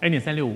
[0.00, 0.54] 恩典三六五，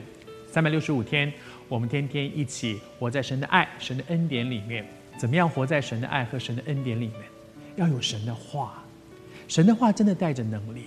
[0.53, 1.33] 三百六十五天，
[1.67, 4.87] 我们天天一起活在神的爱、神的恩典里面。
[5.19, 7.23] 怎么样活在神的爱和神的恩典里面？
[7.77, 8.85] 要有神的话，
[9.49, 10.85] 神的话真的带着能力，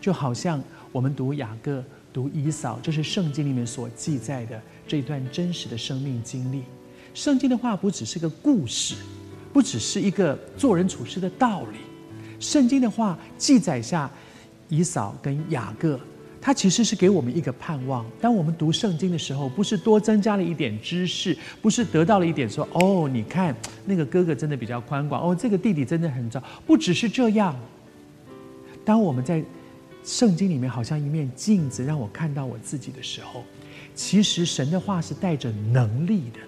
[0.00, 1.82] 就好像我们读雅各、
[2.12, 6.64] 读以扫，这是圣经里面所记载的这一段真实的生命经历。
[7.14, 8.96] 圣经的话不只是个故事，
[9.52, 11.78] 不只是一个做人处事的道理。
[12.40, 14.10] 圣经的话记载下
[14.68, 15.98] 以扫跟雅各，
[16.46, 18.06] 它其实是给我们一个盼望。
[18.20, 23.52] 当我们读圣经的时候，不是多增加了一点知识，不是得到了一点说哦，你看
[23.84, 26.40] 那个哥哥真的比较宽广，哦，这个弟弟真的很糟。
[26.64, 27.58] 不只是这样。
[28.84, 29.42] 当我们在
[30.04, 33.42] 圣经里面好像一面镜子，让我看到我自己的时候，
[33.96, 36.38] 其实神的话是带着能力的，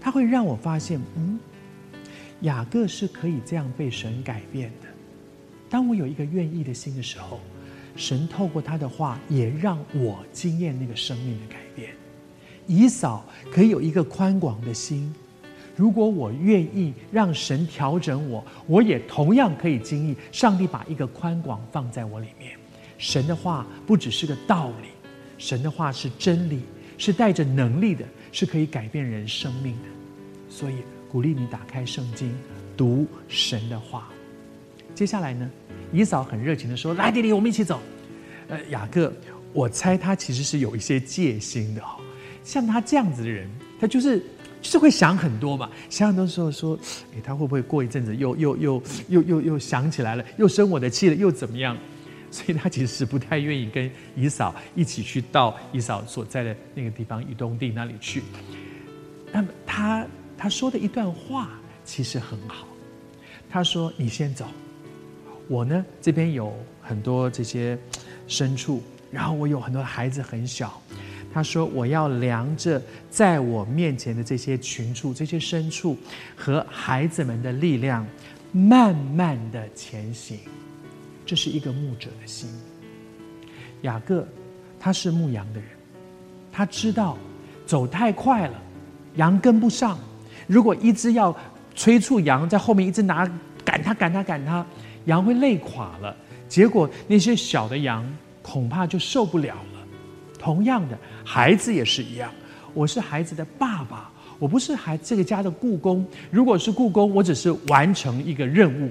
[0.00, 1.38] 它会让我发现，嗯，
[2.40, 4.88] 雅各是可以这样被神改变的。
[5.70, 7.38] 当我有一个愿意的心的时候，
[7.96, 11.90] 神透过他的话也让我经验那个生命的改变。
[12.66, 15.12] 以扫可以有一个宽广的心，
[15.76, 22.52] 如果我愿意让神调整我，我也同样可以经历上帝把一个宽广放在我里面。
[22.98, 24.88] 神的话不只是个道理，
[25.38, 26.60] 神的话是真理，
[26.96, 29.88] 是带着能力的，是可以改变人生命的。
[30.48, 30.76] 所以
[31.10, 32.32] 鼓励你打开圣经，
[32.76, 34.08] 读神的话。
[34.94, 35.50] 接下来呢，
[35.92, 37.80] 以扫很热情地说：“来，弟弟，我们一起走。”
[38.48, 39.12] 呃，雅各，
[39.52, 42.00] 我猜他其实是有一些戒心的哦。
[42.42, 43.48] 像他这样子的人，
[43.80, 44.18] 他就是
[44.60, 45.70] 就是会想很多嘛。
[45.88, 46.78] 想很多时候说
[47.14, 51.76] ：“哎，他会不会过一阵子又又又又又又想起来了，又生我的气了，又怎么样？”
[52.30, 58.22] 所以他其实是不太愿意跟以扫一起去到以扫所在的那个地方以东地那里去。
[59.30, 61.50] 那么他他说的一段话
[61.84, 62.66] 其实很好，
[63.50, 64.46] 他说：“你先走。”
[65.52, 67.78] 我呢，这边有很多这些
[68.26, 70.80] 牲畜，然后我有很多孩子很小。
[71.30, 72.80] 他说：“我要量着
[73.10, 75.94] 在我面前的这些群畜、这些牲畜
[76.34, 78.06] 和孩子们的力量，
[78.50, 80.38] 慢慢的前行。”
[81.26, 82.48] 这是一个牧者的心。
[83.82, 84.26] 雅各
[84.80, 85.68] 他是牧羊的人，
[86.50, 87.18] 他知道
[87.66, 88.54] 走太快了，
[89.16, 89.98] 羊跟不上。
[90.46, 91.36] 如果一只要
[91.74, 93.30] 催促羊在后面一直拿
[93.62, 94.64] 赶他赶他赶他。
[95.06, 96.14] 羊会累垮了，
[96.48, 98.04] 结果那些小的羊
[98.40, 99.80] 恐怕就受不了了。
[100.38, 102.30] 同样的，孩子也是一样。
[102.74, 106.04] 我是孩子的爸爸，我不是孩这个家的雇工。
[106.30, 108.90] 如果是雇工，我只是完成一个任务。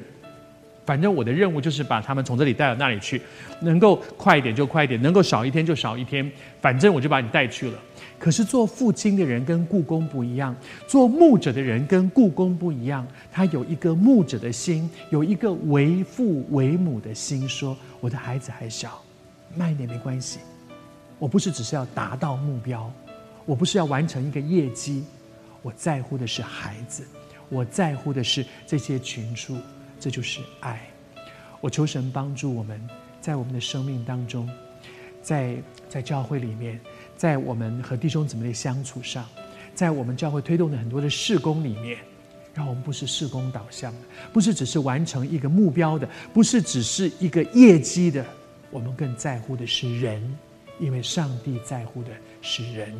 [0.85, 3.21] 反正我的任务就是把他们从这里带到那里去，
[3.61, 6.29] 能够快一点就快一点，能够少一天就少一天。
[6.59, 7.79] 反正我就把你带去了。
[8.17, 10.55] 可是做父亲的人跟雇工不一样，
[10.87, 13.07] 做牧者的人跟雇工不一样。
[13.31, 19.01] 他有一个牧者的心，有一个为父为母的心，说：“我的孩子还小，
[19.55, 20.39] 慢一点没关系。
[21.17, 22.91] 我不是只是要达到目标，
[23.45, 25.03] 我不是要完成一个业绩，
[25.63, 27.03] 我在乎的是孩子，
[27.49, 29.57] 我在乎的是这些群畜，
[30.01, 30.81] 这就是爱。
[31.61, 32.85] 我求神帮助我们
[33.21, 34.49] 在我们的生命当中，
[35.21, 35.55] 在
[35.87, 36.77] 在教会里面。”
[37.21, 39.29] 在我们和弟兄姊妹的相处上，
[39.75, 41.99] 在我们教会推动的很多的事工里面，
[42.51, 43.99] 让我们不是事工导向的，
[44.33, 48.25] 不是只是完成一个目标的，不是只是一个业绩的，
[48.71, 50.35] 我们更在乎的是人，
[50.79, 52.09] 因为上帝在乎的
[52.41, 52.91] 是人。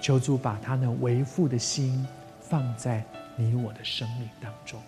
[0.00, 2.04] 求主把他那为父的心
[2.40, 3.04] 放在
[3.36, 4.82] 你我的生命当中。